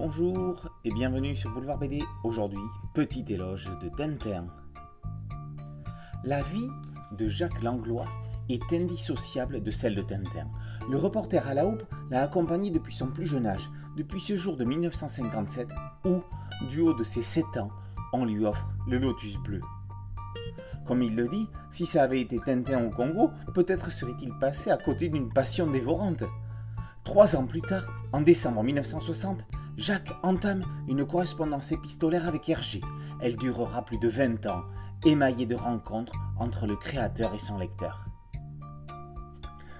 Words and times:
Bonjour 0.00 0.68
et 0.84 0.92
bienvenue 0.92 1.34
sur 1.34 1.50
Boulevard 1.50 1.76
BD. 1.76 2.04
Aujourd'hui, 2.22 2.62
petit 2.94 3.24
éloge 3.30 3.68
de 3.82 3.88
Tintin. 3.88 4.46
La 6.22 6.40
vie 6.40 6.68
de 7.18 7.26
Jacques 7.26 7.60
Langlois 7.64 8.06
est 8.48 8.72
indissociable 8.72 9.60
de 9.60 9.70
celle 9.72 9.96
de 9.96 10.02
Tintin. 10.02 10.46
Le 10.88 10.96
reporter 10.96 11.44
à 11.48 11.52
la 11.52 11.66
houppe 11.66 11.82
l'a 12.10 12.22
accompagné 12.22 12.70
depuis 12.70 12.94
son 12.94 13.08
plus 13.08 13.26
jeune 13.26 13.44
âge, 13.44 13.68
depuis 13.96 14.20
ce 14.20 14.36
jour 14.36 14.56
de 14.56 14.64
1957 14.64 15.66
où, 16.04 16.22
du 16.70 16.80
haut 16.80 16.94
de 16.94 17.02
ses 17.02 17.24
7 17.24 17.44
ans, 17.56 17.70
on 18.12 18.24
lui 18.24 18.46
offre 18.46 18.68
le 18.86 18.98
lotus 18.98 19.36
bleu. 19.38 19.62
Comme 20.86 21.02
il 21.02 21.16
le 21.16 21.26
dit, 21.26 21.48
si 21.72 21.86
ça 21.86 22.04
avait 22.04 22.20
été 22.20 22.38
Tintin 22.38 22.86
au 22.86 22.90
Congo, 22.90 23.32
peut-être 23.52 23.90
serait-il 23.90 24.32
passé 24.38 24.70
à 24.70 24.76
côté 24.76 25.08
d'une 25.08 25.32
passion 25.32 25.68
dévorante. 25.68 26.22
Trois 27.02 27.34
ans 27.34 27.46
plus 27.46 27.62
tard, 27.62 27.88
en 28.12 28.20
décembre 28.20 28.62
1960, 28.62 29.40
Jacques 29.78 30.12
entame 30.24 30.64
une 30.88 31.06
correspondance 31.06 31.70
épistolaire 31.70 32.26
avec 32.26 32.48
Hergé. 32.48 32.80
Elle 33.20 33.36
durera 33.36 33.84
plus 33.84 33.98
de 33.98 34.08
20 34.08 34.44
ans, 34.46 34.64
émaillée 35.06 35.46
de 35.46 35.54
rencontres 35.54 36.14
entre 36.36 36.66
le 36.66 36.74
créateur 36.74 37.32
et 37.32 37.38
son 37.38 37.58
lecteur. 37.58 38.06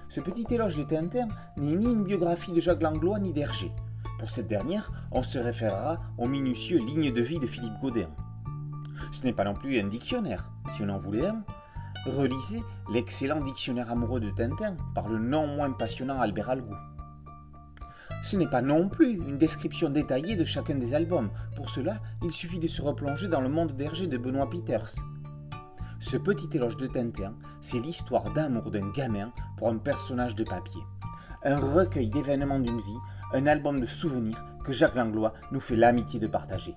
Ce 0.07 0.21
petit 0.21 0.45
éloge 0.51 0.77
de 0.77 0.83
Tintin 0.83 1.27
n'est 1.57 1.75
ni 1.75 1.85
une 1.85 2.05
biographie 2.05 2.53
de 2.53 2.61
Jacques 2.61 2.81
Langlois 2.81 3.19
ni 3.19 3.33
d'Hergé. 3.33 3.73
Pour 4.19 4.29
cette 4.29 4.47
dernière, 4.47 4.89
on 5.11 5.21
se 5.21 5.37
référera 5.37 5.99
aux 6.17 6.29
minutieux 6.29 6.79
lignes 6.79 7.13
de 7.13 7.21
vie 7.21 7.39
de 7.39 7.45
Philippe 7.45 7.81
Godin. 7.81 8.07
Ce 9.11 9.23
n'est 9.23 9.33
pas 9.33 9.43
non 9.43 9.53
plus 9.53 9.81
un 9.81 9.87
dictionnaire, 9.87 10.49
si 10.77 10.81
on 10.81 10.89
en 10.89 10.97
voulait 10.97 11.27
un. 11.27 11.43
Relisez 12.05 12.63
l'excellent 12.89 13.41
dictionnaire 13.41 13.91
amoureux 13.91 14.21
de 14.21 14.29
Tintin 14.29 14.77
par 14.95 15.09
le 15.09 15.19
non 15.19 15.45
moins 15.45 15.71
passionnant 15.71 16.21
Albert 16.21 16.49
Algou. 16.49 16.75
Ce 18.21 18.35
n'est 18.35 18.49
pas 18.49 18.61
non 18.61 18.89
plus 18.89 19.13
une 19.13 19.37
description 19.37 19.89
détaillée 19.89 20.35
de 20.35 20.45
chacun 20.45 20.75
des 20.75 20.93
albums. 20.93 21.29
Pour 21.55 21.69
cela, 21.69 21.99
il 22.23 22.31
suffit 22.31 22.59
de 22.59 22.67
se 22.67 22.81
replonger 22.81 23.27
dans 23.27 23.41
le 23.41 23.49
monde 23.49 23.71
d'Hergé 23.73 24.07
de 24.07 24.17
Benoît 24.17 24.49
Peters. 24.49 24.95
Ce 26.01 26.17
petit 26.17 26.49
éloge 26.53 26.77
de 26.77 26.87
Tintin, 26.87 27.33
c'est 27.61 27.79
l'histoire 27.79 28.31
d'amour 28.31 28.71
d'un 28.71 28.89
gamin 28.91 29.31
pour 29.57 29.69
un 29.69 29.77
personnage 29.77 30.35
de 30.35 30.43
papier. 30.43 30.81
Un 31.43 31.57
recueil 31.57 32.09
d'événements 32.09 32.59
d'une 32.59 32.79
vie, 32.79 32.99
un 33.33 33.47
album 33.47 33.79
de 33.79 33.85
souvenirs 33.85 34.43
que 34.63 34.73
Jacques 34.73 34.95
Langlois 34.95 35.33
nous 35.51 35.59
fait 35.59 35.75
l'amitié 35.75 36.19
de 36.19 36.27
partager. 36.27 36.75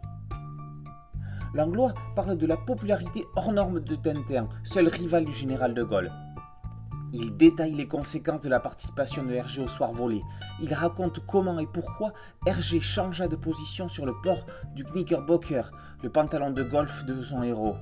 Langlois 1.55 1.93
parle 2.17 2.37
de 2.37 2.47
la 2.47 2.56
popularité 2.56 3.27
hors 3.37 3.53
norme 3.53 3.81
de 3.81 3.95
Tintin, 3.97 4.49
seul 4.65 4.89
rival 4.89 5.25
du 5.25 5.33
général 5.33 5.75
de 5.75 5.83
Gaulle. 5.83 6.11
Il 7.15 7.37
détaille 7.37 7.75
les 7.75 7.87
conséquences 7.87 8.41
de 8.41 8.49
la 8.49 8.59
participation 8.59 9.23
de 9.23 9.33
Hergé 9.33 9.63
au 9.63 9.69
soir 9.69 9.93
volé. 9.93 10.23
Il 10.63 10.73
raconte 10.73 11.21
comment 11.27 11.59
et 11.59 11.67
pourquoi 11.67 12.15
Hergé 12.47 12.81
changea 12.81 13.29
de 13.29 13.37
position 13.37 13.89
sur 13.91 14.07
le 14.07 14.15
port 14.23 14.47
du 14.75 14.83
Knickerbocker, 14.85 15.71
le 16.03 16.09
pantalon 16.09 16.51
de 16.51 16.63
golf 16.63 17.05
de 17.05 17.23
son 17.23 17.43
héros. 17.43 17.77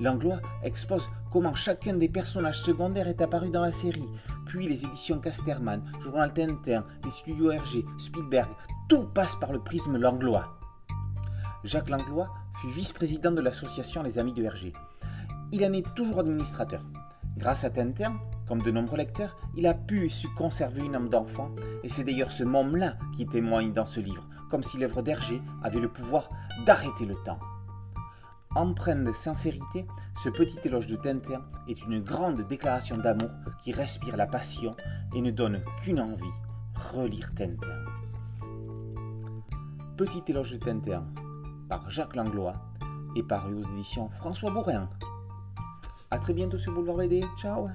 Langlois 0.00 0.40
expose 0.62 1.10
comment 1.32 1.56
chacun 1.56 1.94
des 1.94 2.08
personnages 2.08 2.60
secondaires 2.60 3.08
est 3.08 3.20
apparu 3.20 3.50
dans 3.50 3.62
la 3.62 3.72
série, 3.72 4.08
puis 4.46 4.68
les 4.68 4.84
éditions 4.84 5.18
Casterman, 5.18 5.82
Journal 6.04 6.32
Tintin, 6.32 6.84
les 7.02 7.10
studios 7.10 7.50
Hergé, 7.50 7.84
Spielberg, 7.98 8.48
tout 8.88 9.06
passe 9.12 9.34
par 9.34 9.52
le 9.52 9.58
prisme 9.58 9.96
Langlois. 9.96 10.56
Jacques 11.64 11.90
Langlois 11.90 12.32
fut 12.60 12.68
vice-président 12.68 13.32
de 13.32 13.40
l'association 13.40 14.04
Les 14.04 14.20
Amis 14.20 14.34
de 14.34 14.44
Hergé. 14.44 14.72
Il 15.50 15.64
en 15.64 15.72
est 15.72 15.94
toujours 15.96 16.20
administrateur. 16.20 16.82
Grâce 17.38 17.62
à 17.62 17.70
Tintin, 17.70 18.18
comme 18.48 18.62
de 18.62 18.72
nombreux 18.72 18.98
lecteurs, 18.98 19.36
il 19.54 19.68
a 19.68 19.74
pu 19.74 20.06
et 20.06 20.10
su 20.10 20.28
conserver 20.30 20.84
une 20.84 20.96
âme 20.96 21.08
d'enfant, 21.08 21.50
et 21.84 21.88
c'est 21.88 22.02
d'ailleurs 22.02 22.32
ce 22.32 22.42
môme-là 22.42 22.96
qui 23.16 23.26
témoigne 23.26 23.72
dans 23.72 23.84
ce 23.84 24.00
livre, 24.00 24.26
comme 24.50 24.64
si 24.64 24.76
l'œuvre 24.76 25.02
d'Hergé 25.02 25.40
avait 25.62 25.78
le 25.78 25.88
pouvoir 25.88 26.30
d'arrêter 26.66 27.06
le 27.06 27.14
temps. 27.24 27.38
Empreinte 28.56 29.04
de 29.04 29.12
sincérité, 29.12 29.86
ce 30.20 30.30
petit 30.30 30.58
éloge 30.64 30.88
de 30.88 30.96
Tintin 30.96 31.44
est 31.68 31.80
une 31.84 32.00
grande 32.00 32.40
déclaration 32.48 32.98
d'amour 32.98 33.30
qui 33.62 33.70
respire 33.70 34.16
la 34.16 34.26
passion 34.26 34.74
et 35.14 35.20
ne 35.20 35.30
donne 35.30 35.62
qu'une 35.80 36.00
envie, 36.00 36.24
relire 36.74 37.32
Tintin. 37.36 37.84
Petit 39.96 40.24
éloge 40.26 40.54
de 40.54 40.58
Tintin 40.58 41.06
par 41.68 41.88
Jacques 41.88 42.16
Langlois 42.16 42.56
et 43.14 43.22
paru 43.22 43.54
aux 43.54 43.72
éditions 43.74 44.08
François 44.08 44.50
Bourrin. 44.50 44.90
A 46.10 46.18
très 46.18 46.32
bientôt 46.32 46.58
sur 46.58 46.72
Boulevard 46.72 46.98
BD. 46.98 47.24
Ciao 47.38 47.68